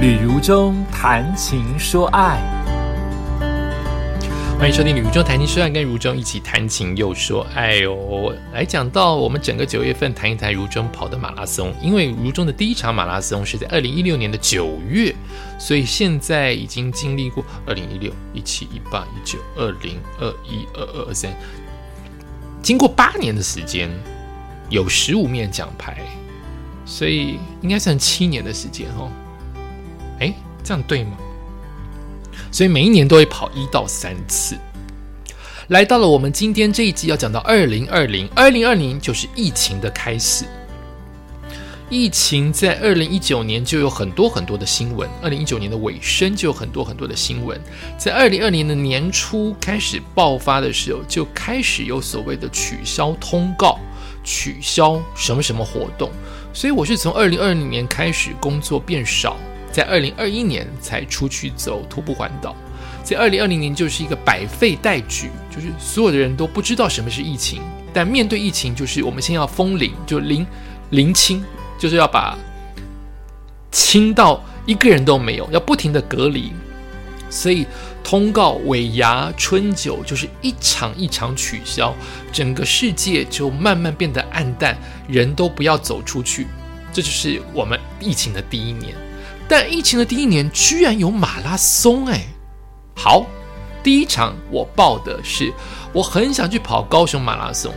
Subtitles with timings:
[0.00, 2.40] 旅如中谈情说爱，
[4.58, 8.34] 欢迎收听《旅如中谈情说爱》，跟如中一起谈情又说爱哦。
[8.54, 15.14] 来讲到我们整个九月份谈一谈如中跑的马拉松，因为如中的第一场马拉松是在二零一六年的九月，
[15.58, 21.30] 所以现在已经经历过二零一六、一七、一八、一九、二零、二一、二二、二三，
[22.62, 23.90] 经过八年的时间，
[24.70, 25.98] 有十五面奖牌，
[26.86, 29.10] 所以应该算七年的时间哦。
[30.62, 31.16] 这样对吗？
[32.52, 34.56] 所以每一年都会跑一到三次。
[35.68, 40.44] 来到了我们今天这一集要讲到二零二零，二零二零就是疫情的开始。
[41.88, 47.60] 疫情在二零一九年就有很多很多的新闻，二零一九年的尾声就有很多很多的新闻，
[47.98, 53.78] 在二零二零的年初开始爆发的时候，就开始有所谓的取消通告、
[54.22, 56.10] 取消什么什么活动。
[56.52, 59.36] 所以我是从二零二零年开始工作变少。
[59.72, 62.54] 在二零二一年才出去走徒步环岛，
[63.04, 70.46] 在二零二零年就是一个百废待举，就是所有的人都不知道什么是疫情，但面对疫情，就是我们先要封零，就零
[70.90, 71.44] 零清，
[71.78, 72.36] 就是要把
[73.70, 76.52] 清到一个人都没有，要不停的隔离，
[77.30, 77.64] 所以
[78.02, 81.94] 通告尾牙春酒就是一场一场取消，
[82.32, 86.48] 整个世界就慢慢变得暗淡，人都不要走出去，
[86.92, 88.94] 这就是我们疫情的第一年。
[89.50, 92.24] 但疫情的第一年居然有马拉松哎！
[92.94, 93.26] 好，
[93.82, 95.52] 第一场我报的是
[95.92, 97.74] 我很想去跑高雄马拉松，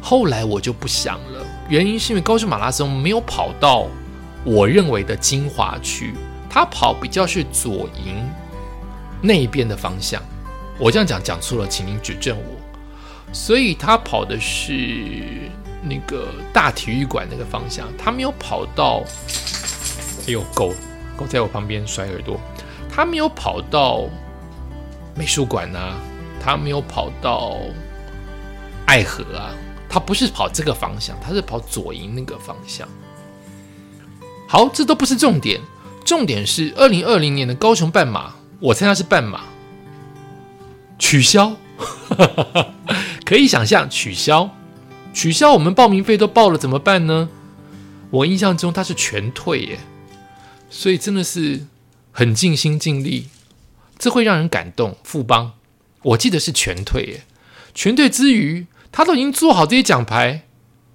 [0.00, 3.88] 后来我就不想了，原因是因为高雄马拉松没有跑到
[4.42, 6.14] 我认为的精华区，
[6.48, 8.26] 它跑比较是左营
[9.20, 10.22] 那一边的方向。
[10.78, 13.34] 我这样讲讲错了，请您指正我。
[13.34, 14.72] 所以他跑的是
[15.82, 19.04] 那个大体育馆那个方向，他没有跑到。
[20.30, 20.72] 哎呦，狗
[21.16, 22.40] 狗在我旁边甩耳朵，
[22.88, 24.04] 他没有跑到
[25.16, 25.98] 美术馆啊，
[26.40, 27.56] 他没有跑到
[28.86, 29.50] 爱河啊，
[29.88, 32.86] 他不是跑这个方向，他是跑左营那个方向。
[34.46, 35.60] 好，这都不是重点，
[36.04, 39.40] 重点是二零二零年的高雄半马，我猜他是半马
[40.96, 41.56] 取消，
[43.26, 44.48] 可以想象取消，
[45.12, 47.28] 取消，我们报名费都报了，怎么办呢？
[48.10, 49.80] 我印象中他是全退耶。
[50.70, 51.66] 所以真的是
[52.12, 53.26] 很尽心尽力，
[53.98, 54.96] 这会让人感动。
[55.02, 55.52] 富邦，
[56.02, 57.24] 我记得是全退耶，
[57.74, 60.46] 全退之余，他都已经做好这些奖牌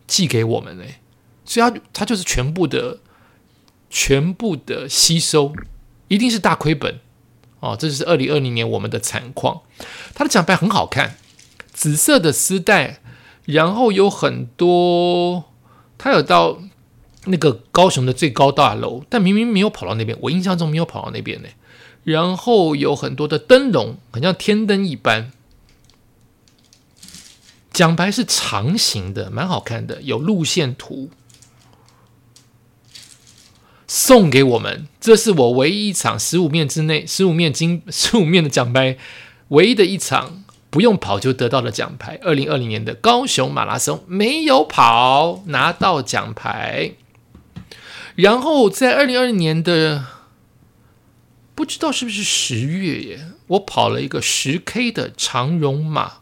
[0.07, 0.95] 寄给我们嘞，
[1.43, 2.99] 所以他他就是全部的
[3.89, 5.53] 全部的吸收，
[6.07, 7.01] 一定是大亏本
[7.59, 7.75] 哦。
[7.77, 9.61] 这就是二零二零年我们的惨况。
[10.13, 11.17] 他的奖牌很好看，
[11.73, 13.01] 紫色的丝带，
[13.43, 15.51] 然后有很多，
[15.97, 16.61] 他有到。
[17.25, 21.49] 那个高雄的最高大楼，但明明没有跑到那边，我印象中没有跑到那边呢。
[22.03, 25.31] 然后有很多的灯笼，很像天灯一般。
[27.71, 31.09] 奖牌是长形的，蛮好看的，有路线图
[33.87, 34.87] 送给我们。
[35.01, 38.97] 这是我唯一一场十五面之内，十五面金， 十五面的奖牌，
[39.49, 42.19] 唯一的一场不用跑就得到的奖牌。
[42.21, 46.91] 二零二零年的高雄马拉松没有跑，拿到奖牌。
[48.15, 50.05] 然后在二零二零年的
[51.53, 56.13] 不知道是不是十月耶，我跑了一个十 K 的长荣马。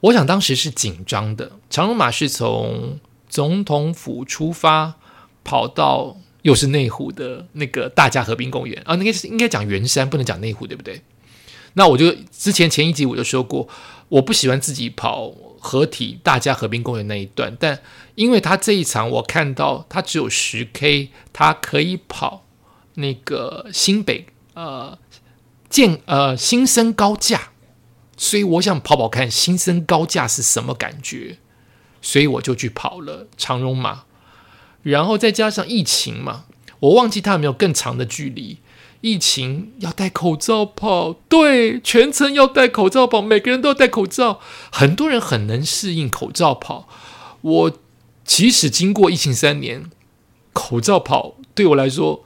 [0.00, 4.94] 我想当时是紧张的，长荣马是从总统府出发，
[5.42, 11.02] 跑到又是内湖的那个大家河滨公园啊，那个是应该讲圆山，不能讲内湖，对不对？
[11.74, 13.68] 那我就之前前一集我就说过，
[14.08, 15.32] 我不喜欢自己跑。
[15.58, 17.80] 合体大家河滨公园那一段，但
[18.14, 22.44] 因为他这一场我看到他只有十 K，他可以跑
[22.94, 24.96] 那个新北呃
[25.68, 27.50] 建呃新生高架，
[28.16, 31.38] 所以我想跑跑看新生高架是什么感觉，
[32.00, 34.04] 所以我就去跑了长荣马，
[34.84, 36.44] 然后再加上疫情嘛，
[36.78, 38.58] 我忘记他有没有更长的距离。
[39.06, 44.40] 疫情要戴口罩跑，对，全程要戴口罩跑，每个人都要戴口罩。
[44.72, 46.88] 很多人很能适应口罩跑。
[47.40, 47.78] 我
[48.24, 49.88] 即使经过疫情三年，
[50.52, 52.24] 口罩跑对我来说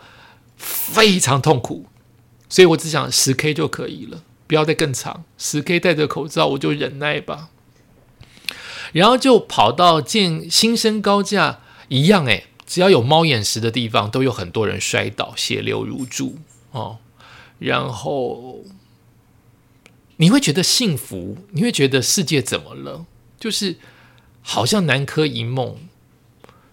[0.56, 1.84] 非常痛苦，
[2.48, 5.24] 所以我只想十 K 就可以了，不要再更长。
[5.36, 7.50] 十 K 戴着口罩我就忍耐吧。
[8.94, 16.38] 然后就跑到建新生高架一样，诶，只要有猫眼石的地方，都有很多人摔倒，血流如注。
[16.72, 16.98] 哦，
[17.58, 18.64] 然后
[20.16, 23.06] 你会觉得幸福，你会觉得世界怎么了？
[23.38, 23.76] 就是
[24.42, 25.76] 好像南柯一梦，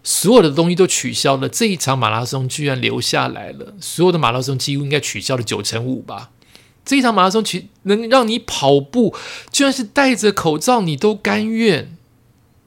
[0.03, 3.73] 所有的东西都取消了，这一场马拉松居然留下来了。
[3.79, 6.31] 所有的马拉松几乎应该取消了九成五吧。
[6.85, 9.15] 这一场马拉松取能让你跑步，
[9.51, 11.97] 居然是戴着口罩，你都甘愿。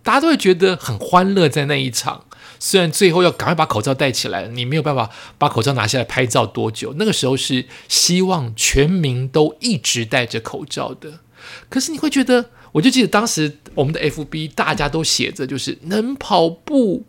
[0.02, 2.24] 大家都会觉得很欢乐，在那一场。
[2.60, 6.94] 虽然最后要赶快把口罩戴起来，你没有办法把口罩拿下来拍照多久。
[6.96, 11.20] 那个时候是希望全民都一直戴着口罩的。
[11.68, 17.06] 可是你会觉得，我就记得当时我们的 FB 大家都写着，就是能跑步，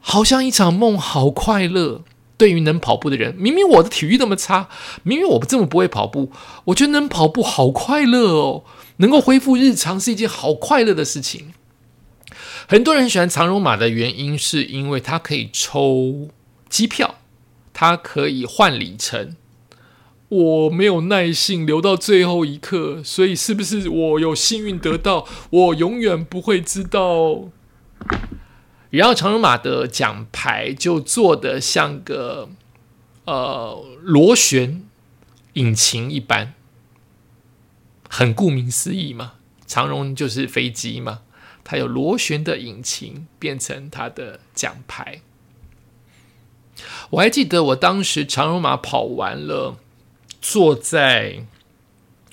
[0.00, 2.02] 好像一场梦，好快乐。
[2.36, 4.68] 对于能跑步的人，明明我的体育那么差，
[5.04, 6.32] 明明我不这么不会跑步，
[6.64, 8.64] 我觉得能跑步好快乐哦，
[8.96, 11.54] 能够恢复日常是一件好快乐的事情。
[12.66, 16.28] 很多人喜欢长荣马的原因，是因为它可以抽
[16.68, 17.16] 机票，
[17.72, 19.36] 它可以换里程。
[20.30, 25.28] 我没有耐性留到最后一刻，所以是不是我有幸运得到？
[25.50, 27.50] 我永远不会知道。
[28.90, 32.48] 然后长荣马的奖牌就做的像个
[33.26, 34.82] 呃螺旋
[35.52, 36.54] 引擎一般，
[38.08, 39.34] 很顾名思义嘛，
[39.66, 41.20] 长荣就是飞机嘛。
[41.64, 45.22] 它有螺旋的引擎，变成它的奖牌。
[47.10, 49.78] 我还记得我当时长荣马跑完了，
[50.40, 51.46] 坐在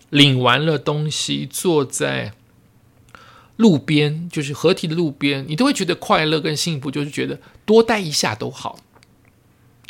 [0.10, 2.34] 领完了东西，坐在
[3.56, 8.80] 路边，就是合体的路边，你都会觉得快乐跟幸福，就是觉得多待一下都好，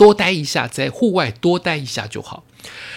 [0.01, 2.43] 多待一下，在户外多待一下就好。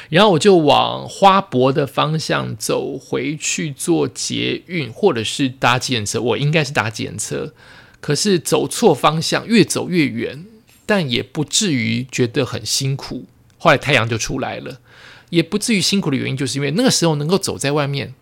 [0.09, 6.19] 然后我就往花博的方向走回去，坐捷运或者是搭计车。
[6.19, 7.53] 我应该是搭计车，
[8.01, 10.47] 可是走错方向，越走越远，
[10.87, 13.27] 但也不至于觉得很辛苦。
[13.59, 14.81] 后来太阳就出来了，
[15.29, 18.15] 也不至于辛苦的原因，就是因为那个时候能够走在外面，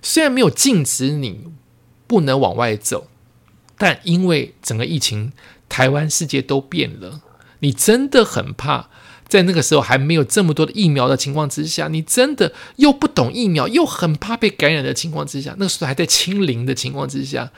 [0.00, 1.40] 虽然没有禁止你
[2.06, 3.08] 不能往外走，
[3.76, 5.32] 但因为整个疫情，
[5.68, 7.20] 台湾世界都变了，
[7.62, 8.90] 你真的很怕。
[9.26, 17.50] 在那个时候还没有这么多的疫苗的情况之下，你真的又不懂疫苗，又很怕被感染的情况之下，那个时候还在清零的情况之下，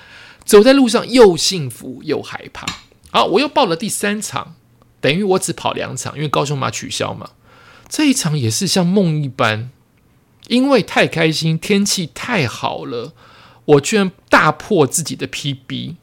[0.44, 2.64] 走在路上又幸福又害怕。
[3.10, 4.54] 好，我又报了第三场，
[5.00, 7.30] 等于我只跑两场，因为高雄马取消嘛。
[7.88, 9.70] 这一场也是像梦一般，
[10.46, 13.14] 因为太开心，天气太好了，
[13.64, 15.96] 我居然大破自己的 PB。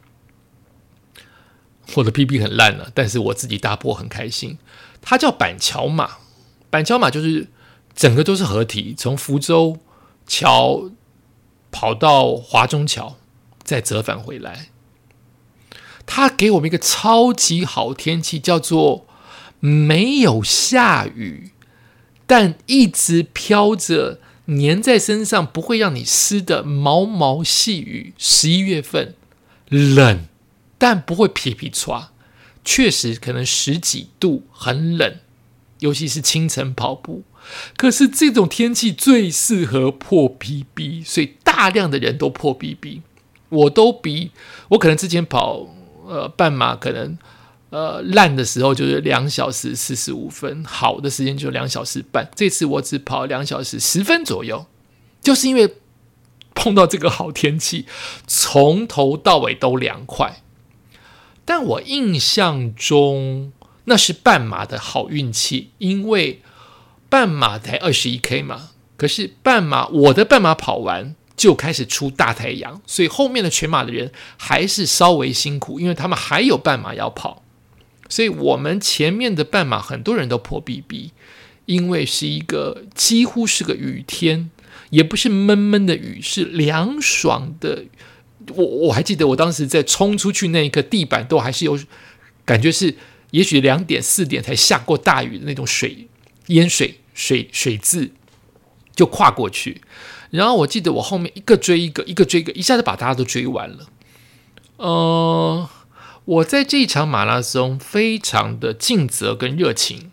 [1.95, 4.57] 我的 PB 很烂了，但是我自己大破很开心。
[5.01, 6.17] 它叫板桥马，
[6.69, 7.47] 板桥马就是
[7.95, 9.79] 整个都是合体，从福州
[10.27, 10.91] 桥
[11.71, 13.17] 跑到华中桥，
[13.63, 14.67] 再折返回来。
[16.05, 19.07] 它给我们一个超级好天气，叫做
[19.59, 21.51] 没有下雨，
[22.25, 28.13] 但一直飘着粘在身上，不会让你湿的毛毛细雨。
[28.17, 29.15] 十一月份
[29.69, 30.27] 冷，
[30.81, 32.07] 但不会皮皮唰。
[32.65, 35.15] 确实可能十几度很冷，
[35.77, 37.21] 尤其是清晨跑步。
[37.77, 43.01] 可是这种天气最适合破 PB，所以大量的人都破 PB。
[43.49, 44.31] 我都比
[44.69, 45.67] 我可能之前跑
[46.07, 47.17] 呃半马，可能
[47.69, 52.29] 呃烂的时候就是两小时四十五分，好的时间就两小时半。
[52.35, 54.65] 这次我只跑两小时十分左右，
[55.21, 55.75] 就是因为
[56.53, 57.87] 碰到这个好天气，
[58.27, 60.43] 从头到尾都凉快。
[61.53, 63.51] 但我印象中
[63.83, 66.41] 那是半马的好运气，因为
[67.09, 68.69] 半马才二十一 K 嘛。
[68.95, 77.43] 可是半马我的半马跑完就开始出大太阳，所以后面的全马的人还是稍微辛苦，因为他们还有半马要跑。
[78.07, 81.11] 所以我们前面的半马很多人都破 BB，
[81.65, 84.49] 因为是一个几乎是个雨天，
[84.91, 87.83] 也不是闷闷的雨，是凉爽的。
[88.55, 91.77] 我我还记得，我当时在冲出去那一刻，地板都还是有
[92.45, 92.95] 感觉，是
[93.31, 96.07] 也许两点四点才下过大雨的那种水
[96.47, 98.11] 淹水水水渍，
[98.95, 99.81] 就跨过去。
[100.31, 103.87] 然后我记得我后面一个追一个，一个追一个，一下子把大家都追完了。
[104.77, 105.69] 呃，
[106.25, 110.11] 我在这一场马拉松非常的尽责跟热情。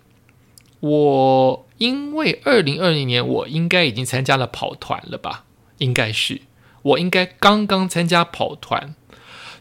[0.81, 5.45] 我因为二零二零年我应该已经参加了跑团了吧，
[5.79, 6.43] 应该是。
[6.83, 8.95] 我应该刚刚参加跑团，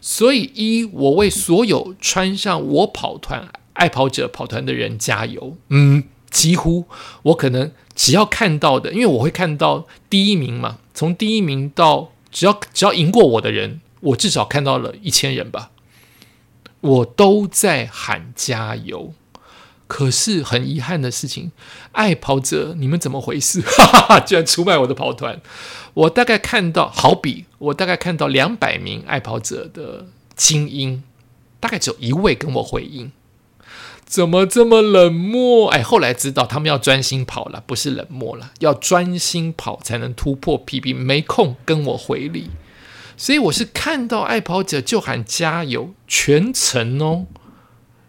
[0.00, 5.56] 所以一我为所有穿上我跑团爱跑者跑团的人加油。
[5.68, 6.86] 嗯，几乎
[7.22, 15.70] 我可能只要看到的，因为我会看到第一名嘛，从第一名到只要只要赢过我的人，我至少看到了一千人吧，
[16.80, 19.12] 我都在喊加油。
[19.88, 21.50] 可是很遗憾的事情，
[21.92, 23.60] 爱跑者你们怎么回事？
[23.62, 25.40] 哈哈哈，居然出卖我的跑团！
[25.94, 31.02] 我大概看到，好比我大概看到两百名爱跑者的精英，
[31.58, 33.10] 大概只有一位跟我回应。
[34.04, 35.68] 怎么这么冷漠？
[35.70, 42.50] 哎，后来知道他们要专心跑了，不是冷漠了，要专心跑才能突破 PB，没空跟我回礼。
[43.16, 47.26] 所以我是看到爱跑者就喊加油，全程哦，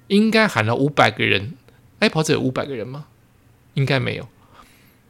[0.07, 1.55] 应该喊了五百个人。
[1.99, 3.05] 爱跑者有五百个人吗？
[3.75, 4.27] 应该没有。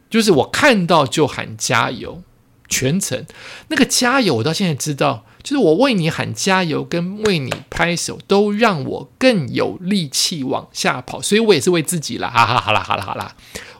[0.08, 2.22] 就是我看到就喊加油，
[2.68, 3.24] 全程
[3.68, 5.24] 那个加油，我到现在知道。
[5.42, 13.34] 就是我为你喊加油，跟为你拍手，都让我更有力气往下跑，所以我也是为自己啦，哈哈，好啦，好啦，好啦，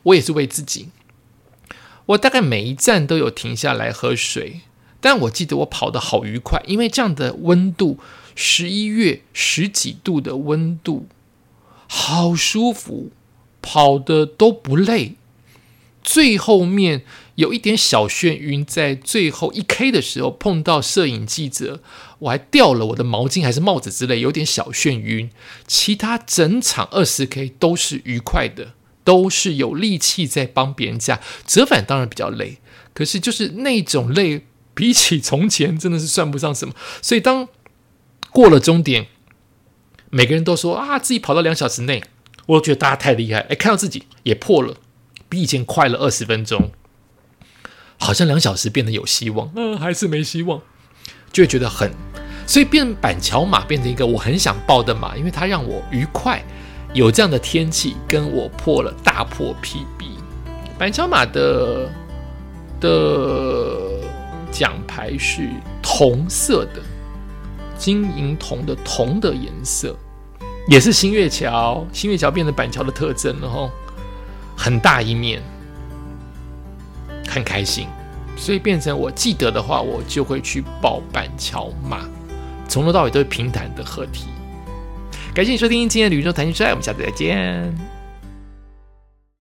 [0.05, 0.89] 我也是为自己。
[2.07, 4.63] 我大概每一站都有停下来喝水，
[5.03, 7.99] 但我记得我跑得好愉快，因为这样的温度，
[8.35, 11.07] 十一月十几度的温度，
[11.93, 13.11] 好舒服，
[13.61, 15.17] 跑的都不累。
[16.05, 17.03] 最后面。
[17.37, 21.81] 有一点小眩晕，在最后一 K 的时候碰到摄影记者，
[22.19, 25.31] 我还掉了我的毛巾还是帽子之类，有点小眩晕。
[25.67, 32.59] 其他整场二十 K 都是愉快的，都是有力气在帮别人架折返，当然比较累，
[32.93, 34.45] 可是就是那种累，
[34.75, 36.75] 比起从前真的是算不上什么。
[37.01, 37.49] 所以当
[38.31, 39.07] 过了终点，
[40.11, 42.03] 每个人都说啊，自己跑到两小时内，
[42.47, 43.41] 我都觉得大家太厉害。
[43.41, 44.75] 哎，看到自己也破了，
[45.29, 46.71] 比以前快了二十分钟。
[47.99, 50.61] 好像两小时变得有希望，嗯，还是没希望，
[51.33, 51.93] 就会觉得很，
[52.47, 56.43] 所以变板桥马变成一个我很想报的马，因为它让我愉快。
[56.93, 60.09] 有这样的天气，跟我破了大破 PB。
[60.77, 61.89] 板桥马的
[62.81, 64.01] 的
[64.51, 65.51] 奖牌是
[65.81, 66.83] 铜色的，
[67.81, 69.97] 金银铜的铜的颜色，
[70.69, 73.71] 也是新月桥，新月桥变成板桥的特征了哈，
[74.55, 75.43] 很大一面。
[77.27, 77.87] 很开心，
[78.37, 82.01] 所以变成我记得的话，我就会去报板桥马，
[82.69, 84.27] 从头到尾都是平坦的合体。
[85.33, 88.00] 感谢你收听今天的旅中谈心说爱，我们下次再见。